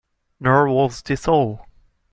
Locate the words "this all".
1.03-1.67